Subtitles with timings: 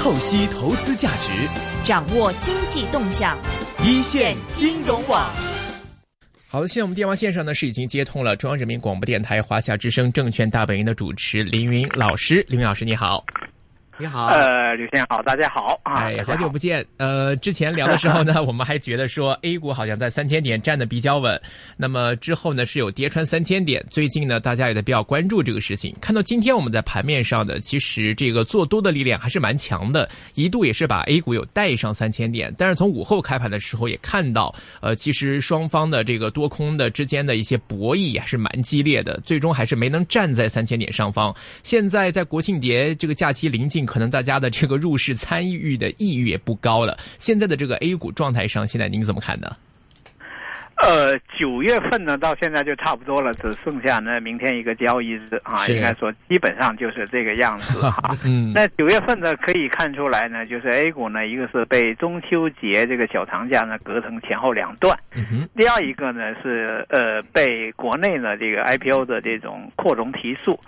[0.00, 1.30] 透析投资价值，
[1.84, 3.38] 掌握经济动向，
[3.84, 5.30] 一线金融网。
[6.48, 13.22] 好的，现在我们电话线上呢是已经接通了中央人民广播电台华夏之声证券大本营的主持林云老师，林云老师你好。
[14.00, 16.82] 你好，呃，吕先生好，大家好啊，哎，好久不见。
[16.96, 21.38] 呃，之前聊的时候呢， 我们还觉得说 A 股好像在三千点站的比较稳，
[21.76, 23.84] 那么之后呢是有跌穿三千点。
[23.90, 25.94] 最近呢，大家也在比较关注这个事情。
[26.00, 32.54] 看到今天我们在盘面上的，其实这个做多的力量还是蛮强的，一度也是把 A 股有带上三千点。
[32.56, 41.36] 但是从午后开盘的时候也看到，呃，其实双方的这个多空的之间的一些博弈还是蛮激烈的，最终还是没能站在三千点上方。
[41.62, 46.96] 现在在国庆节这个假期临近，可能大家的这个入市参与的意欲也不高了。
[47.18, 49.48] 现在的这个 A 股状态上，现在您怎么看呢？
[50.76, 58.16] 呃，九月份呢，到现在就差不多了，只剩下呢明天一个交易日啊，应该说基本上就是这个样子 哈。
[58.24, 70.58] 嗯，那九月份呢，可以看出来呢，就是 A 股呢，一个是被中秋节这个小长假呢隔成前后两段，嗯，第二一个呢是呃被国内呢这个 IPO 的这种扩容提速。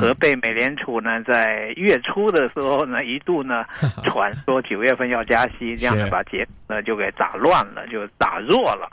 [0.00, 3.64] 和被美联储呢在月初的时候呢一度呢
[4.04, 8.88] 传说九月份要加息，这样呢把结呢就给打乱了，就打弱了。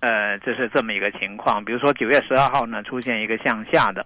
[0.00, 1.62] 呃，这是这么一个情况。
[1.62, 4.02] 比如说九月十二号呢出现一个向下的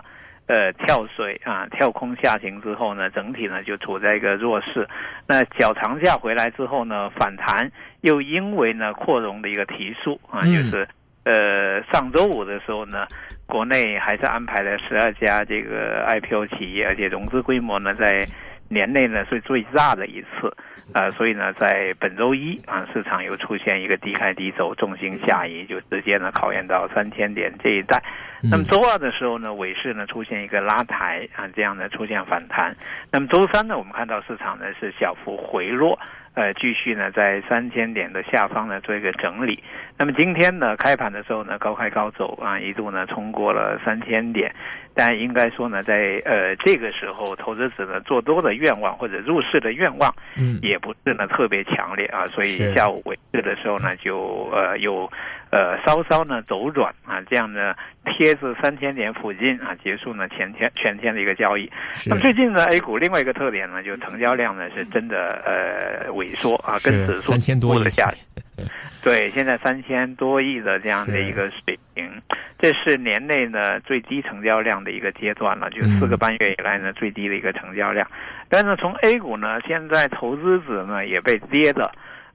[0.47, 4.89] 呃跳水啊跳空下行之后呢，整体呢就处在一个弱势。
[5.29, 10.89] 那小长假回来之后呢反弹，又因为呢扩容的一个提速啊，就是
[11.25, 13.07] 呃上周五的时候呢。
[13.47, 18.27] 国内还是安排了十二家这个 IPO 企业，而且融资规模呢在
[18.71, 20.51] 年内呢是最大的一次，
[20.95, 28.03] 啊，所以呢在本周一啊市场又出现一个低开低走，重心下移，就直接呢考验到三千点这一带。
[28.43, 32.75] 那么周二的时候呢，尾市呢出现一个拉抬啊，这样呢出现反弹。
[33.13, 36.01] 那么周三呢，我们看到市场呢是小幅回落。
[36.35, 39.63] 呃，继续呢，在三千点的下方呢做一个整理。
[39.97, 44.53] 那么今天呢，开盘的时候呢，高开高走啊，一度呢冲过了三千点。
[44.97, 52.27] 但应该说呢，在呃这个时候，投资者呢做多的愿望或者入市的愿望，嗯，也不是呢特别强烈啊。
[52.27, 55.11] 所以下午尾市的时候呢，就呃有
[55.55, 57.73] 呃稍稍呢走软啊，这样呢
[58.05, 61.71] 贴着三千点附近啊，结束呢前天全天的一个交易。
[62.07, 68.11] 那么最近呢，A 股另外一个特点呢，就成交量呢是真的呃萎缩啊，跟指数三千多的下。
[69.03, 72.11] 对，现在三千多亿的这样的一个水平，
[72.59, 78.09] 这是年内呢最低成交量的一个阶段了，就四个半月以来呢最低的一个成交量。
[78.49, 81.93] 但是从 A 股呢，现在投资者呢也被跌的，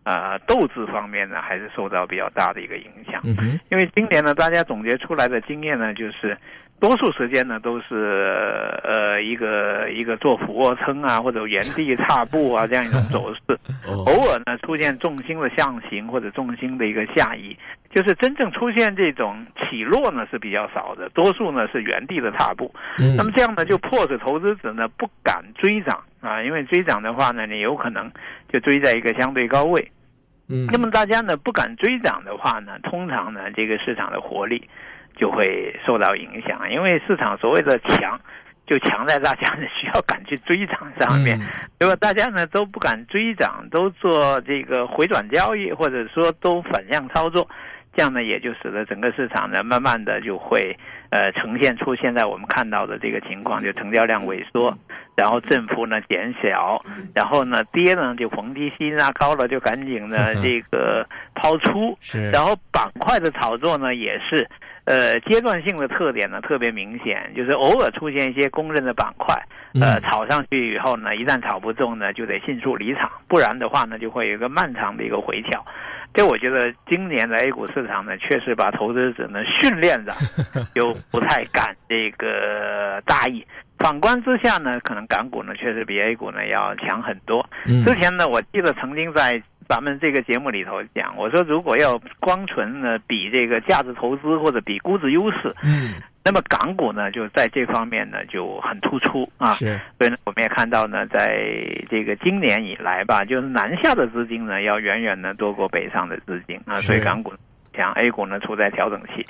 [0.09, 3.21] 呃，斗志方面呢还是受到比较大的一个影响。
[3.23, 6.35] 嗯因为今年呢，大家总结出来的经验呢，就是
[6.79, 7.93] 多数时间呢都是
[8.83, 17.55] 呃一个一个做俯卧撑啊，或者原地踏步啊这样一种走势， 偶尔呢出现重心的向行或者重心的一个下移，
[17.93, 22.73] 就是真正出现这种起落呢是比较少的，多数呢是原地的踏步。
[22.97, 28.11] 嗯，那么这样呢就迫使投资者呢不敢追涨啊，因为追涨的话呢，你有可能
[28.51, 29.91] 就追在一个相对高位。
[30.49, 34.67] 嗯，那么大家呢不敢追涨的话呢，通常呢这个市场的活力
[35.15, 38.19] 就会受到影响，因为市场所谓的强，
[38.65, 41.39] 就强在大家呢需要敢去追涨上面。
[41.79, 47.47] 如果大家呢都不敢追涨，都做这个回转交易，或者说都反向操作，
[47.99, 50.73] 这样呢也就使得整个市场呢慢慢的就会
[51.09, 54.73] 呃呈现出现在我们看到的这个情况，就成交量萎缩，
[55.17, 56.81] 然后振幅呢减小，
[57.13, 61.05] 然后呢跌呢就逢低吸纳，高了就赶紧呢这个
[61.35, 64.47] 抛出，是，然后板块的炒作呢也是。
[64.85, 69.35] 呃，阶段性的特点呢特别明显，就是偶尔出现一些公认的板块，
[69.79, 75.63] 呃，炒上去以后呢，一旦炒不中呢，就得迅速离场，不然的话呢，就会有一个漫长的一个回调。
[76.13, 80.13] 这我觉得今年的 A 股市场呢，确实把投资者呢训练的
[80.75, 83.45] 又不太敢这个大意。
[83.77, 87.47] 反观之下呢，可能港股呢确实比 A 股呢要强很多。
[87.85, 89.41] 之前呢，我记得曾经在。
[89.69, 99.53] 咱们这个节目里头讲，我说如果要光纯呢比这个价值投资或者比估值优势，嗯，那么港股呢就在这方面呢就很突出啊。
[99.53, 101.41] 是，所以呢我们也看到呢，在
[101.89, 107.33] 这个今年以来吧，就是南下的资金呢要远远的多过北上的资金啊，所以港股。
[107.77, 109.25] 像 A 股呢处在调整期，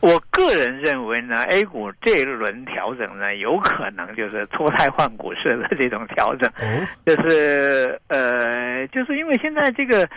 [0.00, 6.50] 我个人认为呢，A 股这一轮调整呢，有可能就是脱胎换骨式的这种调整，
[7.06, 10.08] 就是呃，就是因为现在这个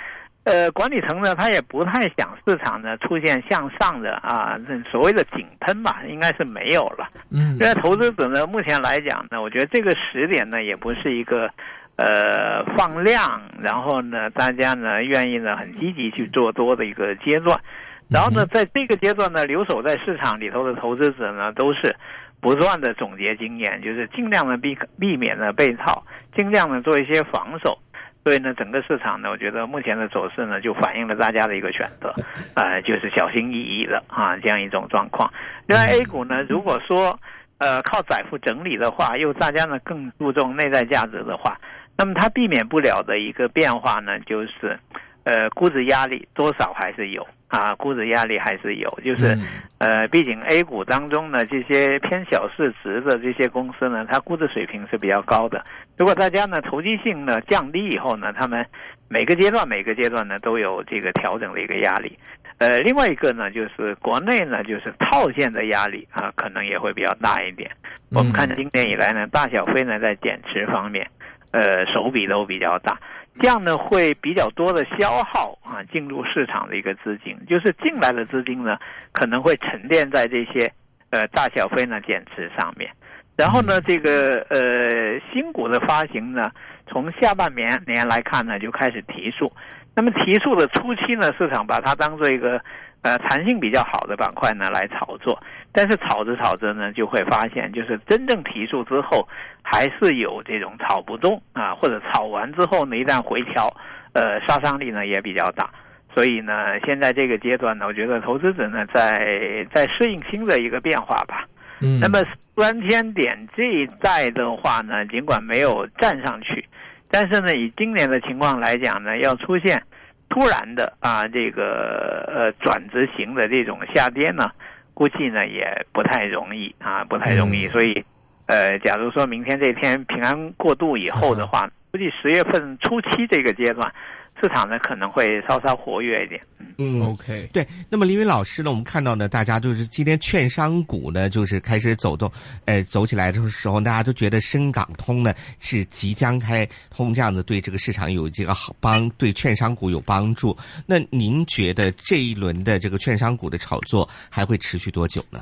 [0.46, 4.58] 呃管理层呢，他也不太想市场呢出现向上的啊，
[4.90, 7.10] 所谓的井喷吧，应该是没有了。
[7.32, 11.50] 嗯，因为投资者呢，目前来讲呢，我觉得这个时点呢，也不是一个
[11.98, 17.60] 呃放量，然后呢大家呢愿意呢很积极去做多的一个阶段。
[18.08, 21.96] 然后呢，在这个阶段呢，留守在市场里头的投资者呢，都是
[22.40, 26.06] 不断的总结经验，就是尽量的避避免呢被套，
[26.38, 27.76] 尽量的做一些防守。
[28.26, 32.12] 所以呢，整个市场呢，我觉得目前的走势呢，就反映了大家的一个选择，
[32.58, 35.32] 呃，就是小心翼翼的啊，这样一种状况。
[35.68, 37.20] 另外，A 股呢，如果说
[37.60, 41.56] 呃靠窄幅整理的话，又大家呢更注重内在价值的话，
[41.96, 44.80] 那么它避免不了的一个变化呢，就是
[45.24, 47.28] 呃估值压力多少还是有。
[47.48, 49.38] 啊，估值压力还是有，就是，
[49.78, 55.64] 呃，毕竟 A 股当中呢，这些偏小市值的这些公司呢，它估值水平是比较高的。
[55.96, 58.66] 如果大家呢投机性呢降低以后呢，他们
[59.08, 62.18] 每个阶段每个阶段呢都有这个调整的一个压力。
[62.58, 67.70] 呃，另外一个呢，就是国内呢，就是套现的压力啊，可能也会比较大一点。
[68.12, 71.06] 我们看今年以来呢，大小非呢在减持方面，
[71.52, 72.98] 呃，手笔都比较大。
[73.40, 78.78] 这样呢，会比较多的消耗啊，进入市场的一个资金，就是进来的资金呢，
[79.12, 80.72] 可能会沉淀在这些
[81.10, 82.90] 呃大小非呢减持上面。
[83.36, 86.50] 然后呢，这个呃新股的发行呢，
[86.88, 89.52] 从下半年年来看呢，就开始提速。
[89.94, 92.62] 那么提速的初期呢，市场把它当做一个
[93.06, 95.40] 呃弹性比较好的板块呢来炒作。
[95.72, 99.28] 但是炒着炒着呢，就会发现，就是真正提速之后，
[99.62, 103.70] 还是有这种炒不动啊，或者炒完之后呢，一旦回调，
[104.14, 105.70] 呃，杀伤力呢也比较大。
[106.14, 111.46] 所以呢，现在这个阶段呢，我觉得投资者呢，在在适应新的一个变化吧。
[111.82, 112.00] 嗯。
[112.00, 112.24] 那么
[112.54, 116.66] 关天点这一带的话呢，尽管没有站上去，
[117.12, 119.84] 但是呢，以今年的情况来讲呢，要出现
[120.30, 124.52] 突然的啊这个呃转折型的这种下跌呢。
[124.94, 127.68] 估计呢也不太容易啊，不太容易。
[127.68, 128.06] 所以，
[128.46, 133.94] 呃，假如说明天这天平安过渡以后的话，估计十月份初期这个阶段。
[134.42, 136.42] 市场呢可能会稍稍活跃一点。
[136.78, 137.66] 嗯，OK，对。
[137.90, 142.30] 那么林云老师呢，我们看到呢，大家就是今天券商股呢，就是开始走动，
[142.66, 150.56] 呃，走起来的时候，大家都觉得深港通呢是即将开通，这样子对这个市场有这个好帮，对券商股有帮助。
[150.86, 155.42] 那您觉得这一轮的这个券商股的炒作还会持续多久呢？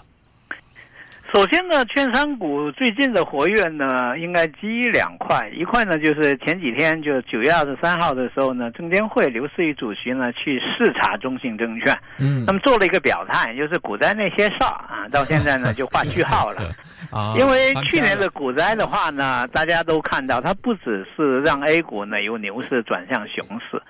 [1.33, 16.68] 首先呢，券商股最近的活跃呢，应该基于两块，一块呢就是前几天就九月二十三号的时候呢，证监会刘士余主席呢去视察中信证券，嗯，那么做了一个表态，就是股灾那些事儿啊，到现在呢就画句号了，
[17.12, 23.81] 啊， 因为去年的股灾的话呢，大家都看到，它不只是让 A 股呢由牛市转向熊市，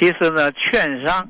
[0.00, 1.28] 其实呢，券商。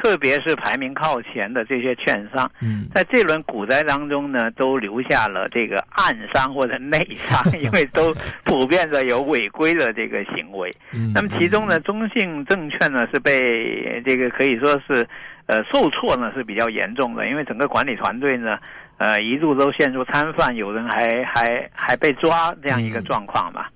[0.00, 2.50] 特别是排名靠前的这些券商，
[2.94, 8.14] 在这轮股灾当中呢，都留下了这个暗伤或者内伤， 因为都
[8.44, 10.74] 普遍的有违规的这个行为。
[11.14, 15.06] 那么其中呢，中信证券呢是被这个可以说是
[15.46, 18.58] 呃受挫呢是比较严重的，因为整个管理团队呢
[18.98, 23.66] 呃一度都陷入参犯，有人还还还被抓这样一个状况嘛。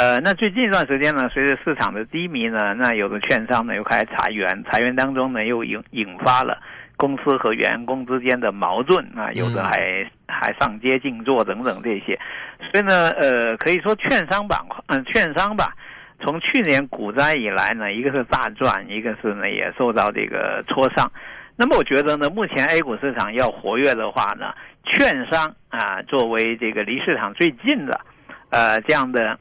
[0.00, 6.58] 呃，那最近一段时间呢，随着市场的低迷呢，那有的券商呢又开始裁员，裁员当中呢又引引发了
[6.96, 12.18] 公司和员工之间的矛盾啊，有的还还上街静坐等等这些，
[12.72, 15.74] 所以呢，呃，可以说券商板块，嗯，券商吧，
[16.20, 21.12] 从去年股灾以来呢，一个是大赚，一个是呢也受到这个挫伤。
[21.56, 24.54] 那么我觉得呢，目前 A 股市场要活跃的话呢，
[24.86, 28.00] 券商啊，作为这个离市场最近的，
[28.48, 29.38] 呃，这样的。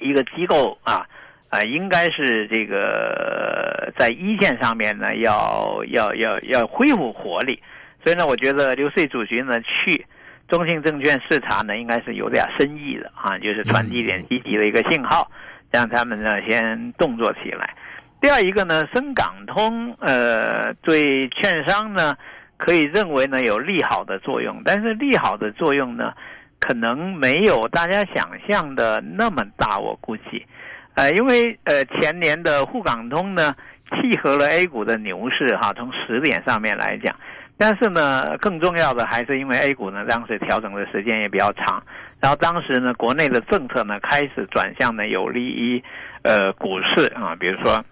[0.00, 1.06] 一个机构啊，
[1.50, 7.62] 啊，应该是这个在一线上面呢，要要要要恢复活力。
[8.02, 10.06] 所以呢，我觉得刘穗主席呢去
[10.48, 15.30] 中信证券视察呢，应该是有点深意的啊，就是传递点积极的一个信号，
[15.70, 17.74] 让他们呢先动作起来。
[18.20, 22.16] 第二一个呢，深港通呃，对券商呢
[22.56, 26.12] 可以认为呢有利好的作用，但是利好的作用呢。
[26.60, 30.46] 可能没有大家想象的那么大，我估计，
[30.94, 33.54] 呃，因为呃前年的沪港通呢，
[33.90, 37.16] 契合了 A 股的牛市哈，从时点上面来讲，
[37.56, 41.82] 但是呢，更重要的还是因为 A 股呢当时调整的时间也比较长，
[42.20, 45.82] 然后当时呢国内的政策呢开始转向呢有利于
[46.22, 47.82] 呃股市啊，比如说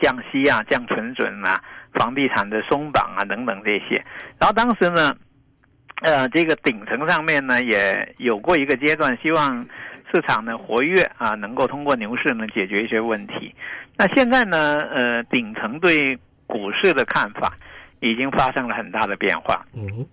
[0.00, 1.58] 降息啊、降存准啊、
[1.94, 4.04] 房地产的松绑啊等等这些，
[4.38, 5.16] 然后当时呢。
[6.00, 9.66] 呃，这个顶层上面呢，也有过一个阶段，希望
[10.12, 13.54] 市场呢活跃啊，能够通过牛市呢解决一些问题。
[13.96, 17.52] 那现在呢，呃，顶层对股市的看法
[18.00, 19.64] 已经发生了很大的变化。
[19.74, 20.06] 嗯，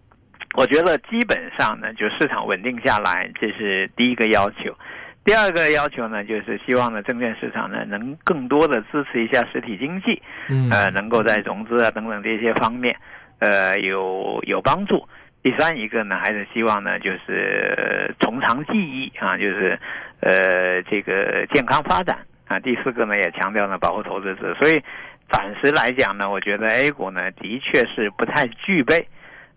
[0.55, 4.75] 我觉得基本上呢，就市场稳定下来，这是第一个要求。
[5.23, 12.95] 第二个要求呢，就是希望呢，证券市场呢能更多的支持一下实体经济，嗯呃，能够在融资啊等等这些方面，
[13.39, 15.07] 呃，有有帮助。
[15.47, 19.79] 第三一个呢，还是希望呢，就是呃从长计议啊，就是
[20.19, 22.17] 呃这个健康发展
[22.49, 22.59] 啊。
[22.59, 24.53] 第四个呢，也强调呢保护投资者。
[24.55, 24.83] 所以
[25.31, 29.07] 暂时来讲呢，我觉得 A 股呢的确是不太具备。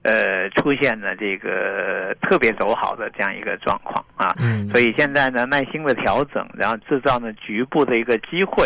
[0.03, 8.65] 呃，出现了这个特别走好的这样一个状况啊，嗯所以现在呢，耐心的调整，然后制造呢局部的一个机会，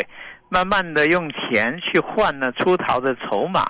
[0.51, 3.65] 慢慢的用钱去换呢出逃的筹码，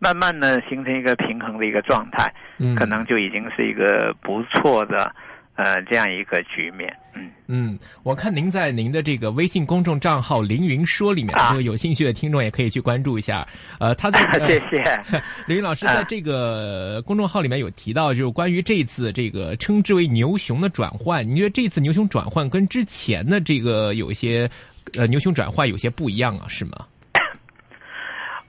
[0.00, 5.14] 慢慢呢形成一个平衡的一个状态，嗯可能就已经是一个不错的
[5.54, 7.30] 呃这样一个局面，嗯。
[7.52, 13.46] 嗯，我看您在您的这个微信公众账号“凌云说”里面，啊这个有兴趣的听众也可以去关注一下。
[13.80, 14.82] 呃，他在、 呃、谢谢。
[15.46, 21.28] 凌云老师啊在这个公众号里面有提到，就是关于这一次这个称之为牛熊的转换。
[21.28, 24.48] 你觉得这次牛熊转换跟之前的这个有一些
[24.96, 26.46] 呃牛熊转换有些不一样啊？
[26.48, 26.86] 是吗？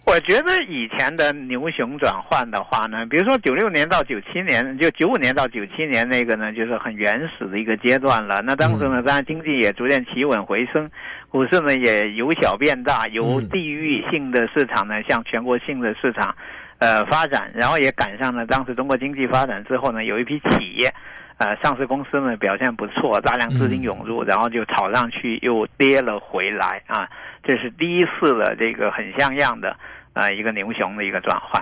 [0.04, 8.42] 我觉得以前的牛熊转换的话呢，比如说九六年到九七年，就九五年到九七年那个呢，就是很原始的一个阶段了。
[8.44, 10.90] 那当时呢，当然经济也逐渐企稳回升，
[11.30, 16.36] 股市呢也由小变大，由嗯地域性的市场呢向全国性的市场，
[16.80, 20.92] 呃发展，然后也赶上了当时中国经济发展之后呢，有一批企业。
[21.42, 27.10] 呃，上市公司呢表现不错，大量资金涌入，然后就炒上去，又跌了回来啊，
[27.44, 29.76] 这是第一次的这个很像样的
[30.14, 31.60] 呃一个牛熊的一个转换。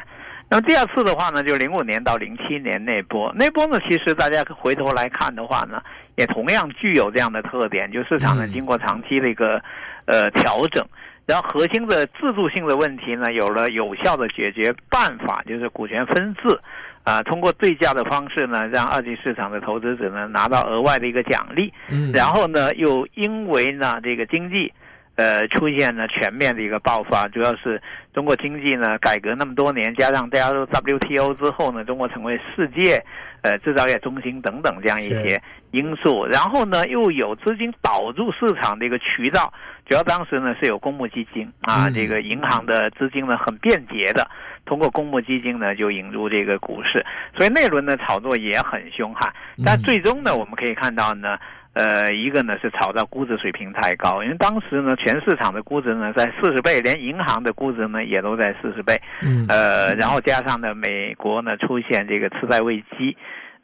[0.50, 5.82] 那么第二次的话呢，就零五年到零七年那波，那波呢，其实大家回头来看的话呢，
[6.18, 9.64] 也同样具有这样的特点，就市场呢嗯经过长期的一个
[10.08, 10.86] 呃调整，
[11.26, 16.60] 然后核心的制度性的问题呢有了有效的解决办法，就是股权分置。
[17.04, 22.12] 啊，通过对价的方式呢，让二级市场的投资者呢拿到额外的一个奖励，嗯。
[22.12, 24.72] 然后呢，又因为呢这个经济，
[25.20, 27.82] 呃，出现了全面的一个爆发，主要是
[28.14, 33.04] 中国经济呢改革那么多年，加上加入 WTO 之后呢，中国成为世界
[33.42, 39.54] 呃制造业中心等等这样一些因素，然后呢又有资金导入市场的一个渠道，
[39.86, 44.26] 主要当时呢是有公募基金啊，嗯这个银行的资金呢很便捷的。
[44.66, 47.04] 通过公募基金呢，就引入这个股市，
[47.36, 49.34] 所以那轮的炒作也很凶悍。
[49.66, 51.40] 但最终呢，我们可以看到呢，
[51.74, 59.00] 呃，一个呢是炒到估值水平太高，因为当时呢，全市场的估值呢在四十倍，连银行的估值呢也都在四十倍。
[59.22, 63.16] 嗯呃，然后加上呢，美国呢出现这个次贷危机。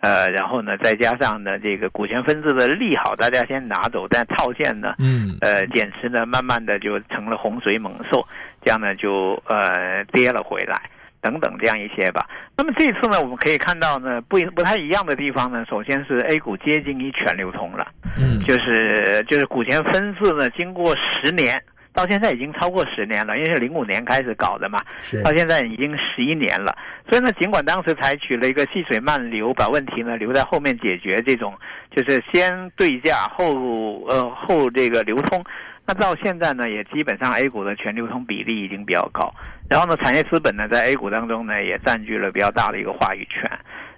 [0.02, 8.24] 呃，然后呢，再加上呢，这个股权分置的利好，大家先拿走，但套现呢，嗯呃，减持呢，慢慢的就成了洪水猛兽，
[8.62, 10.80] 这样呢就呃跌了回来，
[11.26, 12.28] 等等这样一些吧。
[12.56, 21.60] 那么这次呢，我们可以看到呢，不不太一样的地方呢，首先是 A 股接近于全流通了，嗯就是就是股权分置呢，经过十年。
[21.96, 26.78] 到现在已经超过十年了，因为是零五年开始搞的嘛，是到现在已经十一年了。
[27.10, 31.54] 所以呢，尽管当时采取了一个细水慢流，把问题呢留在后面解决，这种
[31.96, 35.42] 就是先对价后呃后这个流通，
[35.86, 39.34] 那到现在呢，也基本上 A 股的全流通比例已经比较高。
[39.70, 43.50] 然后呢，产业资本呢在 A 股当中呢也占据了比较大的一个话语权。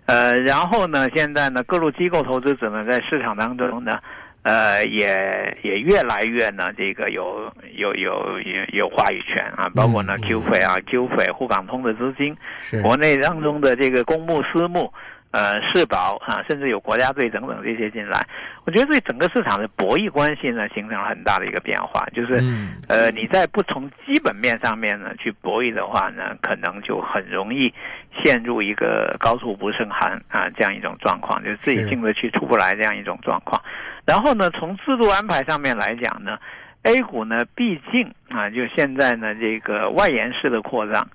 [0.05, 3.99] 呃，然后呢，现在呢各路机构投资者呢在市场当中呢。
[4.43, 12.33] 呃，也也越来越呢，这个有有有有有话语权啊，包括呢嗯 Q 费啊、Q 费、沪港通的资金，
[12.81, 14.93] 国内当中的这个公募、私募，
[15.31, 18.25] 呃，社保啊，甚至有国家队等等这些进来，
[18.65, 22.39] 我觉得对整个市场的博弈关系呢，形成了很大的一个变化，就是。
[22.41, 27.73] 嗯呃，你在不从基本面上面呢去博弈的话呢，可能就很容易
[28.23, 33.61] 陷入一个高处不胜寒啊这样一种状况，就是自己进得去出不来这样一种状况。
[34.05, 36.37] 然后呢，从制度安排上面来讲呢
[36.83, 41.05] ，A 股呢，毕竟啊，就现在呢这个外延式的扩张。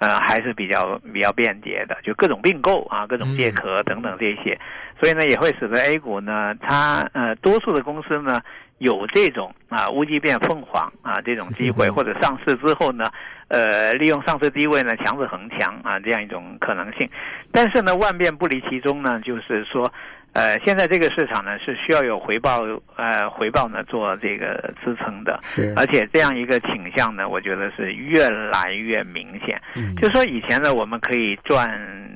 [0.00, 4.58] 呃，还是比较比较便捷的，就各种并购啊，各种借壳等等这些，
[4.98, 8.40] 所以呢，也会使得 A 股呢，它呃多数的公司呢
[8.78, 13.10] 有这种啊乌鸡变凤凰啊这种机会，嗯 或者上市之后呢，
[13.48, 17.08] 呃利用上市地位呢强者恒强啊这样一种可能性。
[17.52, 19.92] 但是呢，万变不离其宗呢，就是说。
[20.32, 22.60] 呃，现在这个市场呢是需要有回报，
[22.94, 29.60] 呃，回报呢做这个支撑的，是而且这样一个倾向呢，我觉得是越来越明显。
[29.74, 31.68] 嗯就说以前呢，我们可以赚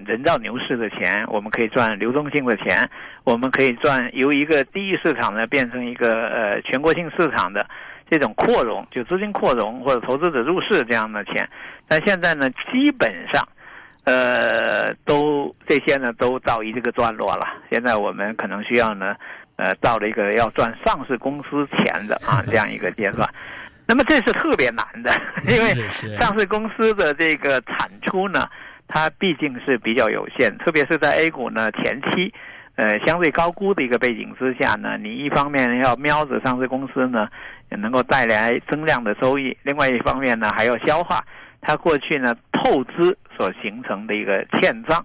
[0.06, 2.88] 人造牛市的钱，我们可以赚流动性的钱，
[3.24, 7.66] 我们可以赚由一个地域市场呢变成一个呃全国性市场的
[8.08, 11.48] 这种扩容，就资金扩容或者投资者入市这样的钱。
[11.88, 13.42] 但现在呢，基本上。
[14.04, 17.46] 呃，都这些呢都到一这个段落了。
[17.70, 19.14] 现在我们可能需要呢
[19.56, 23.28] 呃，到了一个要赚上市公司钱的啊 这样一个阶段。
[23.86, 25.12] 那么这是特别难的，
[25.46, 25.74] 因为
[26.18, 28.48] 上市公司的这个产出呢，
[28.88, 32.32] 它毕竟是比较有限，特别是在 A 股呢前期，
[32.76, 37.28] 呃，相对高估的一个背景之下呢，你一方面要瞄着上市公司呢
[37.68, 41.22] 能够带来增量的收益，另外一方面呢还要消化
[41.66, 45.04] 它过去呢透支所形成的一个欠账，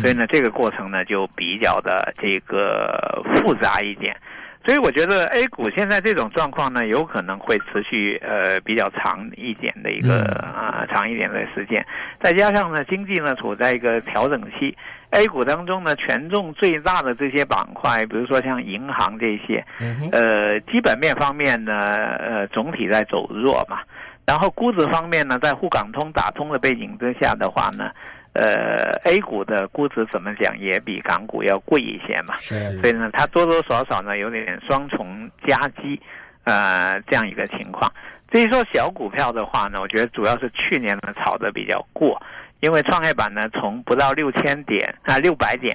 [0.00, 4.16] 所以呢这个过程呢就比较的这个复杂一点。
[4.64, 11.86] 所以我觉得 A 股现在这种状况呢，有可能会持续呃比较长一点的一个啊长一点的时间，
[12.20, 14.76] 再加上呢经济呢处在一个调整期
[15.10, 19.64] ，A 股当中呢权重最大的这些板块，比如说像银行这些，
[20.10, 21.78] 呃基本面方面呢
[22.18, 23.78] 呃总体在走弱嘛，
[24.26, 27.90] 然后估值方面呢在沪港通打通的背景之下的话呢。
[28.38, 32.36] 呃，A 股的估值怎么讲也比港股要贵一些嘛，
[32.82, 35.98] 所以呢，它多多少少呢有点双重夹击，
[36.44, 37.90] 呃，这样一个情况。
[38.30, 42.20] 至于说小股票的话呢，我觉得主要是去年呢炒的比较过，
[42.60, 45.74] 因为创业板呢从不到六千点啊六百点，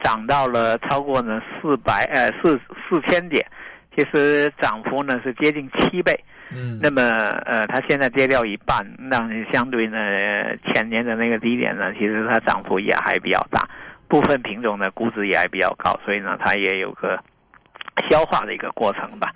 [0.00, 3.42] 涨到了超过呢四百呃四四千点，
[3.96, 6.12] 其实涨幅呢是接近七倍。
[6.54, 7.02] 嗯，那么
[7.46, 9.18] 呃，它现在跌掉一半，那
[9.52, 9.96] 相对呢
[10.66, 13.66] 前年的那个低点呢，其实它涨幅也还比较大，
[14.08, 17.18] 部分品种的估值也还比较高，所以呢，它也有个
[18.10, 19.32] 消化的一个过程吧。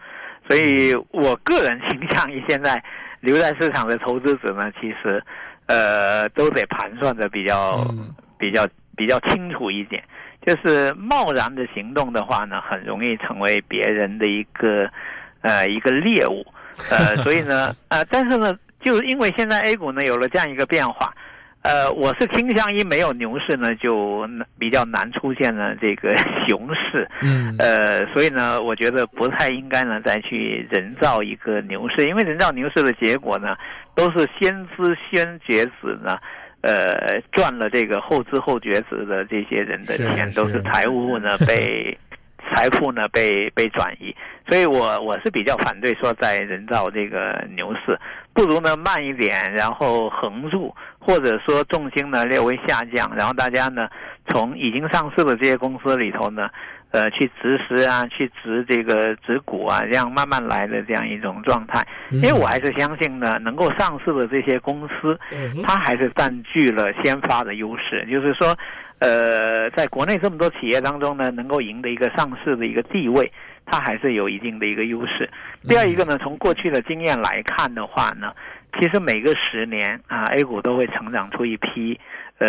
[0.49, 2.83] 所以我个人倾向于现在
[3.21, 5.23] 留在市场的投资者呢，其实
[5.67, 7.85] 呃都得盘算的比较
[8.39, 10.03] 比较比较清楚一点，
[10.47, 14.89] 就是贸然的行动的话呢，很容易成为别人的一个
[15.41, 16.47] 呃一个猎物。
[16.90, 21.12] 呃，所以呢，呃，但是呢，就是因为现在 A 股呢有了这样一个变化，
[21.62, 24.28] 呃，我是倾向于没有牛市呢，就
[24.59, 26.11] 比较难出现呢这个
[26.47, 33.56] 熊市，嗯，呃，所以呢，我觉得不太应该呢再去人造一个牛市，因为人造牛市的结果呢，
[33.95, 36.19] 都是先知先觉子呢，
[36.60, 41.97] 呃，赚了这个后知后觉子的这些人的钱，都是财务呢被。
[42.54, 44.15] 财富呢被被转移，
[44.49, 47.99] 所以我我是比较反对说在人造这个牛市，
[48.32, 50.75] 不如呢慢一点，然后横入，
[51.06, 53.88] 或者说重心呢略微下降，然后大家呢
[54.28, 56.50] 从已经上市的这些公司里头呢，
[56.90, 61.86] 呃去值时啊，去值这个值股啊，这样慢慢来的这样一种状态。
[62.10, 65.16] 因为我还是相信呢，能够上市的这些公司，
[65.62, 68.52] 它还是占据了先发的优势，就是说。
[68.99, 73.30] 呃，在国内这么多企业当中呢，能够赢得一个上市的一个地位，
[73.66, 75.28] 它还是有一定的一个优势。
[75.69, 78.32] 第二一个呢，从过去的经验来看的话呢，
[78.78, 81.99] 其实每个十年啊，A 股都会成长出一批
[82.39, 82.49] 呃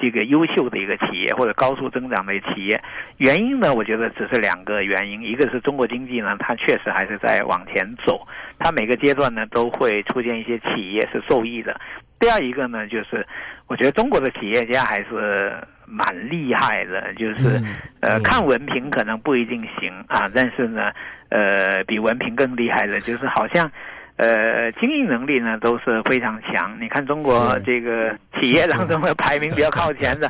[0.00, 2.80] 这个优秀的一个企业或者高速增长的企业。
[3.18, 8.26] 原因呢，我觉得只是两个原因，一个是中国经济呢，它确实还是在往前走，
[8.58, 11.80] 它每个阶段呢都会出现一些企业是受益的。
[12.18, 13.24] 第二一个呢，就是
[13.68, 15.54] 我觉得中国的企业家还是
[15.86, 17.62] 蛮厉害的，就是
[18.00, 20.90] 呃，看文凭可能不一定行啊，但是呢，
[21.28, 23.70] 呃，比文凭更厉害的，就是好像
[24.18, 26.76] 呃，经营能力呢都是非常强。
[26.80, 30.28] 你看中国这个企业当中的排名比较靠前的。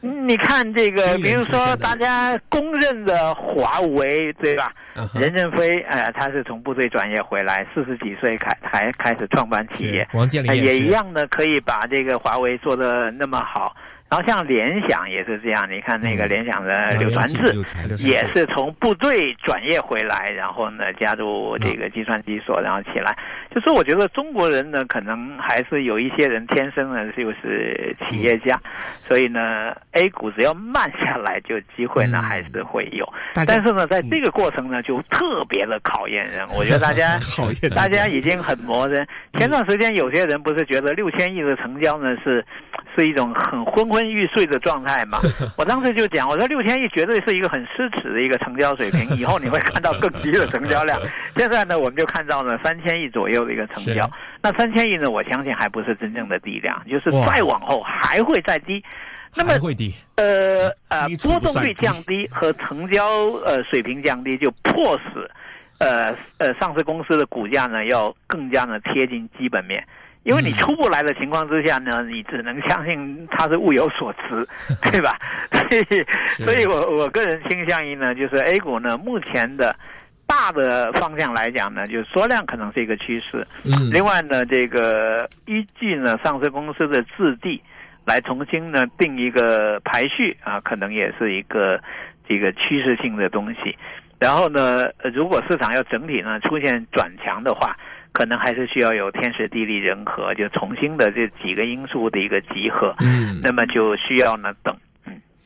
[0.00, 4.72] 你看这个，比如说大家公认的华为，对吧？
[5.14, 13.76] 任正非，呃，他是从部队转业回来，四十几岁开才开始创办企业，王健林也一样的可以把这个华为做的那么好。
[14.12, 23.16] 然后像联想也是这样，你看那个联想的柳传志也是从部队转业回来，然后呢加入这个计算机所，然后起来。
[23.54, 28.60] 就是我觉得中国人呢，可能还是有一些人天生呢就是企业家，
[29.08, 33.10] 所以呢 A 股只要慢下来，就机会呢还是会有。
[33.46, 36.46] 但是呢，在这个过程呢，就特别的考验人。
[36.54, 39.08] 我觉得大家 考验大家已经很磨人。
[39.38, 42.44] 前段时间有些人不是觉得六千亿的成交呢是。
[42.94, 45.20] 是一种很昏昏欲睡的状态嘛？
[45.56, 50.98] 我当时就讲，我说六千亿绝对是一个很奢侈的一个成交水平， 以后你会看到更低的成交量。
[51.36, 54.10] 现在呢，我们就看到了三千亿左右的一个成交。
[54.42, 58.82] 那三千亿呢，我相信还不是真正的低量，就是再往后还会再低。
[59.34, 59.94] 那么会低？
[60.16, 65.30] 呃呃，波动率降低和成交呃水平降低，就迫使
[65.78, 69.82] 呃呃上市公司的股价呢要更加的贴近基本面。
[70.24, 74.48] 因为你出不来的情况之下呢，你只能相信它是物有所值，
[74.90, 75.18] 对吧？
[75.52, 79.74] 所以，所以我我个人倾向于呢，就是 A 股呢，目前的
[80.26, 83.46] 大的方向来讲呢，就是缩量可能是一个趋势。
[83.64, 83.90] 嗯。
[83.90, 87.62] 另外呢，这个依据呢上市公司的质地
[88.04, 91.80] 来重新呢定一个排序啊，可能也是一个。
[92.28, 93.76] 这个趋势性的东西。
[94.20, 97.76] 然后呢，如果市场要整体呢出现转强的话，
[98.12, 102.94] 可能还是需要有天时地利人和，就重新的这几个因素的一个集合。
[103.00, 104.76] 嗯，那么就需要呢等。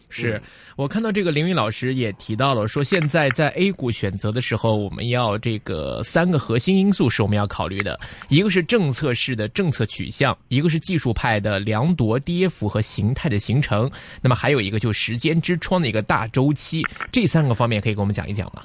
[0.08, 0.40] 是
[0.76, 7.98] 我看到这个凌云老师也提到了，说现在在 A 股选择的时候，我们要这个三个核心因素是我们要考虑的，
[8.28, 13.90] 一个是政策式的政策取向，一个是技术派的量度跌幅和形态的形成，
[14.22, 18.62] 那么还有一个就时间之窗的一个大周期，这三个方面可以给我们讲一讲吗？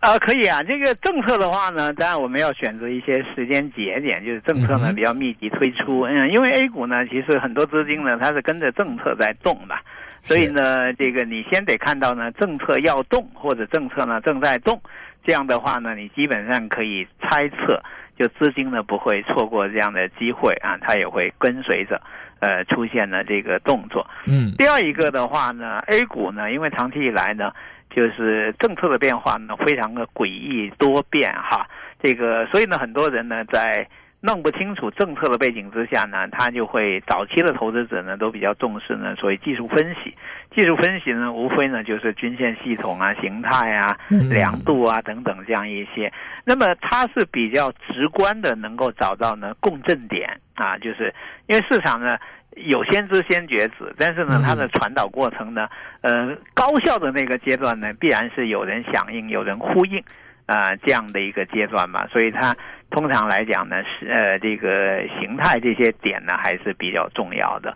[0.00, 0.62] 啊，可以啊。
[0.62, 6.02] 这个政策的话呢，当然我们要选择一些时间节点，就是政策呢比较密集推出。
[6.02, 9.74] 嗯，因为 A 股呢，其实很多资金呢，它是跟着政策在动的。
[10.22, 14.80] 所以呢，这个你先得看到呢，政策要动或者政策呢正在动，
[15.24, 17.82] 这样的话呢，你基本上可以猜测，
[18.18, 22.00] 就资金呢不会错过这样的机会啊，它也会跟随着，
[22.40, 24.06] 呃，出现了这个动作。
[24.26, 24.52] 嗯。
[24.58, 27.50] 第二一个的话呢，A 股呢，因为长期以来呢，
[27.90, 31.66] 就是政策的变化呢非常的诡异多变哈，
[32.02, 33.86] 这个所以呢，很多人呢在。
[34.22, 40.14] 弄不清楚政策的背景之下呢，他就会早期的投资者呢都比较重视呢，所谓技术分析。
[40.54, 43.96] 技术分析呢，无非呢就是均线系统啊、形态啊、
[44.28, 46.12] 量度啊等等这样一些。
[46.44, 51.14] 那么它是比较直观的，能够找到呢共振点啊，就是
[51.46, 52.18] 因为市场呢
[52.56, 55.68] 有先知先觉子，但是呢它的传导过程呢，
[56.00, 60.02] 呃，高效的那个阶段呢，必然是有人响应、有人呼应
[60.46, 62.56] 啊这样的一个阶段嘛，所以它。
[62.92, 67.72] 通常来讲呢，是呃这个形态这些点呢还是比较重要的。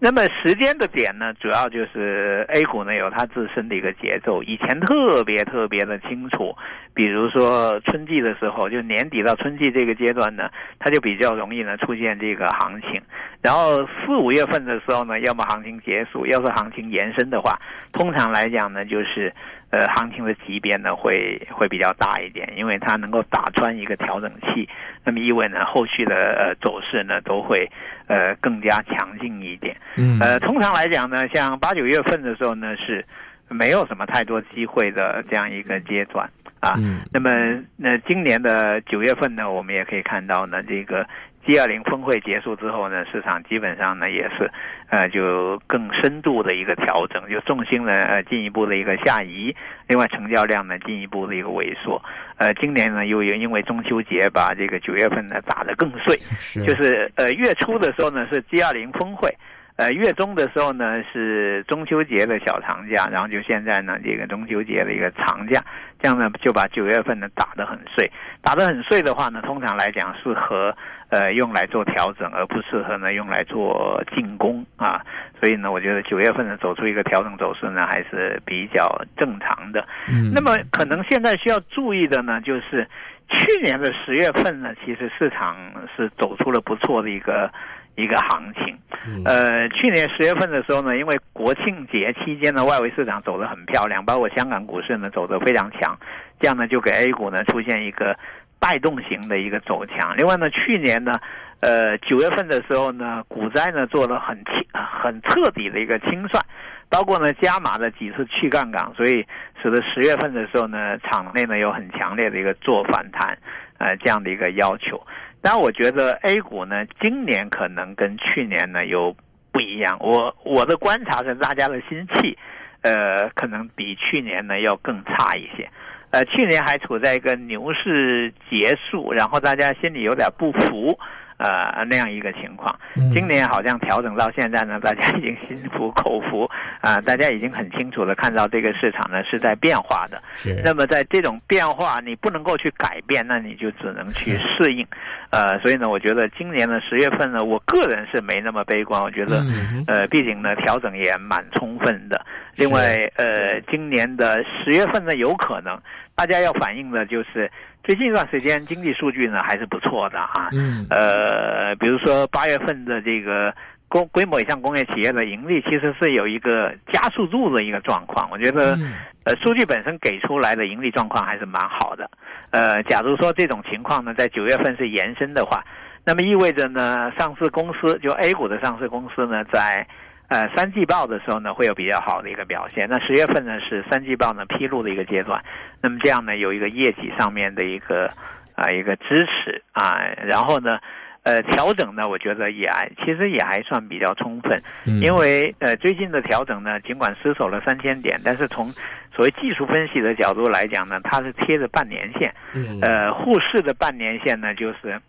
[0.00, 6.54] 那么时间的点呢，主要就是 A 股呢有它自身的一个节奏，以前特别特别的清楚。
[6.94, 13.02] 比如说春季的时候，就年底到春季这个阶段呢，它就比较容易呢出现这个行情。
[13.42, 17.58] 然后四五月份的时候呢，要么行情结束，要是行情延伸的话，
[17.92, 19.32] 通常来讲呢，就是
[19.70, 24.68] 呃行情的级别呢会会比较大一点，因为它能够打穿一个调整器，
[25.08, 27.66] 那么意味呢后续的呃走势呢都会
[28.08, 29.74] 呃更加强劲一点。
[29.96, 33.02] 嗯，呃，通常来讲呢，像八九月份的时候呢是
[33.48, 36.28] 没有什么太多机会的这样一个阶段。
[36.60, 36.74] 啊，
[37.10, 37.30] 那么
[37.76, 41.06] 那今年的九月份呢，我们也可以看到呢，这个
[41.48, 44.50] G 二零峰会结束之后呢，市场基本上呢也是，
[44.90, 49.56] 呃，就更深度的一个调整，就重心呢呃进一步的一个下移，
[49.86, 52.02] 另外成交量呢进一步的一个萎缩，
[52.36, 56.18] 呃，今年呢又因为中秋节把这个九月份呢打得更碎，
[56.66, 59.34] 就是呃月初的时候呢是 G 二零峰会。
[59.78, 65.62] 呃，月中的时候呢是中秋节的小长假，然后就现在呢这个中秋节的一个长假，
[66.02, 68.10] 这样呢就把九月份呢打得很碎，
[68.42, 70.76] 打得很碎的话呢，通常来讲适合
[71.10, 75.00] 呃用来做调整，而不适合呢用来做进攻啊。
[75.40, 79.86] 所以呢，我觉得九月份呢走出一个调整走势呢还是比较正常的。
[80.08, 82.88] 嗯，那么可能现在需要注意的呢，就是
[83.28, 85.56] 去年的十月份呢，其实市场
[85.96, 87.50] 是走出了不错的一个。
[87.98, 88.78] 一个行情，
[89.24, 95.98] 呃，去年十月份的时候呢，因为国庆节期间呢，外围市场走得很漂亮，包括香港股市呢走得非常强，
[96.38, 98.16] 这样呢就给 A 股呢出现一个
[98.58, 100.16] 带动型的一个走强。
[100.16, 101.12] 另外呢，去年呢，
[101.60, 106.44] 呃，九月份的时候呢，股灾呢做了很清很彻底的一个清算，
[106.88, 109.26] 包括呢加码了几次去杠杆，所以
[109.62, 113.38] 使得十月份的时候呢，场内呢有很强烈的一个做反弹，
[113.78, 115.00] 呃，这样的一个要求。
[115.40, 119.14] 但我觉得 A 股呢，今年可能跟去年呢有
[119.52, 119.96] 不一样。
[120.00, 122.36] 我我的观察是，大家的心气，
[122.82, 125.70] 呃，可能比去年呢要更差一些。
[126.10, 130.98] 呃，去年还处在一个牛市结束，然后大家心里有点不服。
[131.38, 132.68] 呃，那样一个情况，
[133.14, 140.20] 今年好像调整到现在呢，大家已经心服口服啊，大家已经很清楚的看到这个市场呢是在变化的。
[140.34, 140.60] 是。
[140.64, 144.84] 那么在这种变化，你不能够去改变，那你就只能去适应。
[145.30, 149.00] 呃，所以呢，我觉得今年的十月份呢，我个人是没那么悲观。
[149.00, 149.44] 我觉得，
[149.86, 152.20] 呃，毕竟呢，调整也蛮充分的。
[152.56, 155.80] 另外，呃，今年的十月份呢，有可能
[156.16, 157.48] 大家要反映的就是。
[157.88, 163.50] 最近一段时间经济数据呢还是不错的啊，嗯，呃，比如说八月份的这个
[163.88, 168.28] 工规模以上工业企业的盈利，其实是有一个加速度的一个状况。
[168.30, 168.78] 我觉得，
[169.24, 172.10] 呃，数据本身给出来的盈利状况还是蛮好的。
[172.50, 175.64] 呃，假如说这种情况呢在九月份是延伸的话，
[176.04, 179.86] 那么意味着呢上市公司就 A 股的上市公司呢在。
[180.28, 182.86] 呃，三季报的时候呢，会有比较好的一个表现。
[182.88, 185.42] 那十月份呢是三季报呢披露的一个阶段，
[185.82, 188.08] 那么这样呢有一个业绩上面的一个
[188.54, 190.78] 啊一个支持啊，然后呢，
[191.22, 198.70] 呃，调整呢，我觉得也还其实也还算比较充分，嗯因为呃最近的调整呢，尽管失守了三千点，但是从
[199.14, 205.00] 所谓技术分析的角度来讲呢，它是贴着半年线，嗯呃，沪市的半年线呢，就是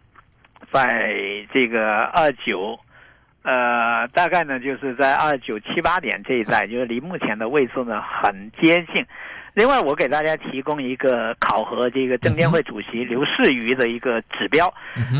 [0.71, 1.13] 在
[1.53, 2.79] 这个二九，
[3.43, 9.06] 呃，大概呢就是在二九七八点这一带， 就是离目前的位置呢很接近。
[9.56, 14.71] 另外，我给大家提供一个考核这个证监会主席刘士余的一个指标，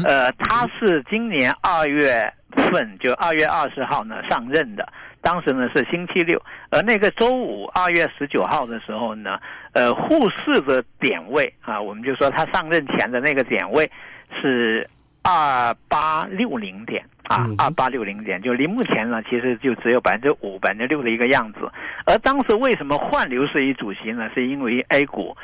[0.06, 4.88] 呃，他是今年二月份，就二月二十号呢上任的，
[5.22, 9.40] 当时呢是星期六，而那个周五二月十九号的时候呢，
[9.74, 13.92] 呃，沪市的点位啊，我们就说他上任前的那个点位
[14.40, 14.88] 是
[15.24, 21.60] 二八六零点啊嗯，二八六零点，就离目前呢其实就只有百分之五、百分之六的一个样子。
[22.06, 24.30] 而当时为什么换刘士余主席呢？
[24.34, 25.38] 是因为 A 股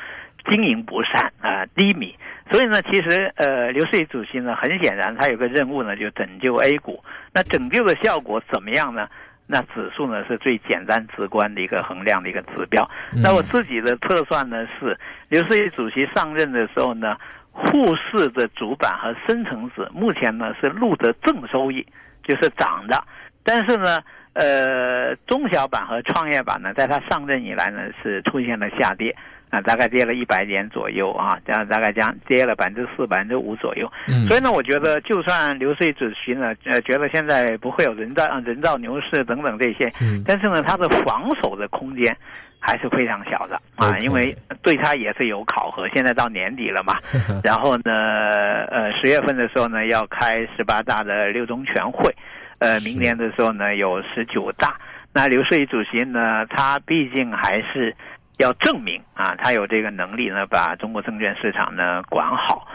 [0.50, 2.14] 经营不善啊、低迷，
[2.50, 7.02] 所以呢，其实呃，刘士余主席呢，很显然他有个任务呢，就拯救 A 股。
[7.32, 9.08] 那拯救的效果怎么样呢？
[9.48, 12.90] 那指数呢是最简单直观的一个衡量的一个指标。
[13.22, 17.16] 那我自己的测算呢是，刘士余主席上任的时候呢，
[17.56, 21.84] 沪市的主板和深成指目前呢是录得正收益，
[22.22, 23.02] 就是涨的。
[23.42, 24.00] 但是呢，
[24.36, 29.16] 呃，中小板和创业板呢，在它上任以来呢，是出现了下跌，
[29.48, 33.90] 啊，大概跌了一百点左右啊，这样大概将跌了百分之四、百分之五左右。
[34.08, 42.14] 嗯所以呢，我觉得就算刘穗主席呢，呃，觉得现在不会有人造呃人造牛市等等这些，嗯但是呢，它的防守的空间
[42.60, 45.88] 还是非常小的啊因为对它也是有考核。
[45.94, 46.94] 现在到年底了嘛，
[47.42, 47.92] 然后呢，
[48.70, 52.12] 呃，十月份的时候呢，要开十八大的六中全会，
[52.58, 54.76] 呃，明年的时候呢，有十九大。
[55.12, 57.94] 那刘士余主席呢，他毕竟还是
[58.38, 62.66] 要证明啊，他有这个能力呢，把中国证券市场呢管好。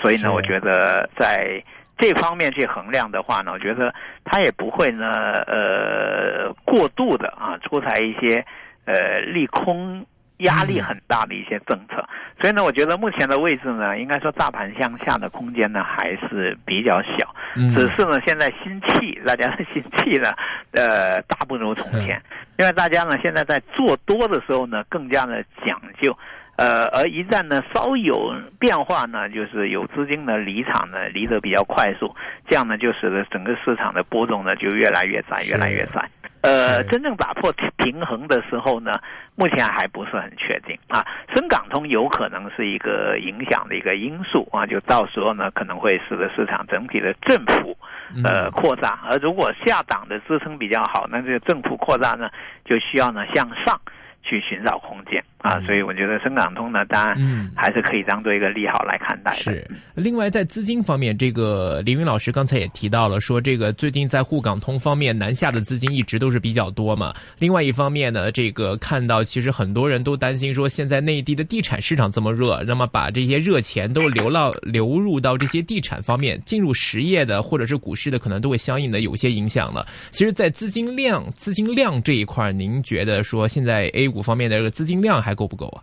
[0.00, 1.62] 所以呢，我觉得在
[1.98, 3.92] 这方面去衡量的话呢，我觉得
[4.24, 5.10] 他也不会呢，
[5.46, 8.44] 呃，过度的啊，出台一些
[8.86, 10.06] 呃利空
[10.40, 12.06] 压力很大的一些政策。
[12.40, 17.34] 所以呢，我觉得目前的位置呢，应该说大盘向下的空间呢还是比较小。
[17.56, 20.30] 嗯只是呢，现在心气，大家的心气呢，
[20.72, 22.20] 呃，大不如从前。
[22.58, 26.16] 因为大家呢，现在在做多的时候呢，更加的讲究。
[26.56, 32.14] 呃，而一旦呢稍有变化呢，就是有资金的离场呢离得比较快速，
[32.46, 36.06] 这样呢就使得整个市场的波动呢就越来越窄，越来越窄。
[36.42, 38.92] 呃，真正打破平衡的时候呢，
[39.36, 41.04] 目前还不是很确定啊。
[41.34, 47.76] 深港通有可能是一个影响的一个因素啊，就到时候呢可能会使得市场整体的振幅
[48.24, 52.30] 呃扩大，而如果下档的支撑比较好，那这个振幅扩大呢
[52.64, 53.78] 就需要呢向上
[54.22, 55.60] 去寻找空间啊。
[55.66, 59.38] 所以我觉得深港通呢，当然嗯还是可以当做一个利好来看待的。
[59.38, 67.14] 是，另外在资金方面，这个林云老师刚才也提到了，说这个最近在沪港通方面南下的资金一直都是比较多嘛。
[67.38, 79.86] 另外一方面呢，这个看到其实很多人都担心说，现在内地的地产市场这么热，那么把这些热钱都流到流入到这些地产方面，进入实业的或者是股市的，可能都会相应的有些影响了。
[80.10, 85.82] 其实，在资金量资金量这一块，您觉得说现在 A 股方面的这个资金量还够不够啊？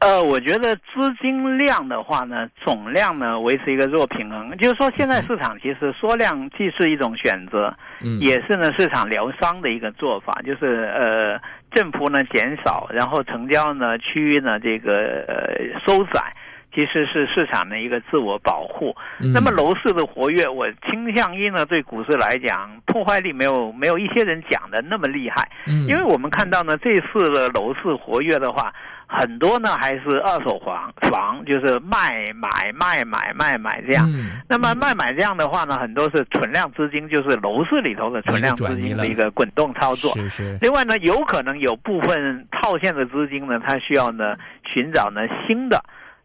[0.00, 11.38] 呃，我觉得资金量的话呢，总量呢维持一个弱平衡，就是说现在市场其实缩量既是一种选择，嗯也是呢市场疗伤的一个做法，就是呃
[11.70, 16.34] 振幅呢减少，然后成交呢区域呢这个呃收窄。
[16.74, 18.94] 其实是市场的一个自我保护。
[19.20, 25.48] 嗯那么楼市的活跃，我倾向于呢对股市来讲，破坏力没有没有一些人讲的那么厉害。
[25.66, 28.72] 嗯因为我们看到呢，这次的楼市活跃的话，
[29.06, 34.10] 很多呢还是二手房房，就是卖买卖买卖买这样。
[34.12, 40.12] 嗯那么卖买这样的话呢，很多是存量资金，就是楼市里头的存量资金的一个滚动操作。
[40.14, 45.80] 是是另外呢，有可能有部分套现的资金呢，它需要呢寻找呢新的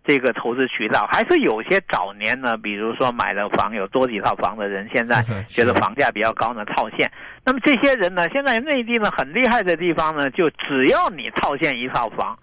[0.08, 7.12] 这个投资渠道，还是有些早年呢，比如说买了房有多几套房的人，现在 嗯觉得房价比较高呢套现。
[7.44, 12.38] 那么这些人呢，现在内地呢很厉害的地方呢，就只要你套现一套房，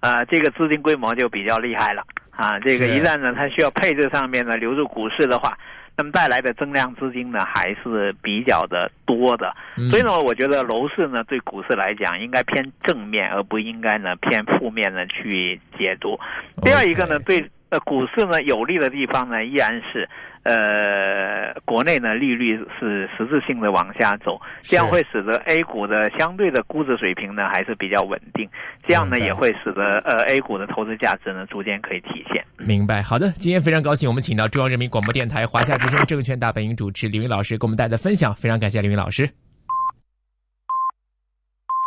[0.00, 2.58] 啊，这个资金规模就比较厉害了啊。
[2.60, 5.56] 这个一旦呢，它需要配置上面呢流入股市的话，
[5.96, 9.54] 那么带来的增量资金呢还是比较的多的。
[9.76, 16.18] 嗯所以呢，我觉得楼市呢对股市来讲应该偏正面，而不应该呢偏负面的去解读。
[16.62, 20.08] 第二一个呢，对呃，股市呢有利的地方呢，依然是
[20.44, 28.48] 呃，国内呢利率是实质性的往下走，这样会使得 A 股的相对的估值水平呢还是比较稳定，
[28.82, 32.44] 这样呢也会使得呃 A 股的投资价值呢逐渐可以体现。
[32.56, 39.28] 明白，好的，今天非常高兴，我们请到中央人民广播电台华夏之声证券大本营主持李云老师给我们带来的分享，非常感谢李云老师。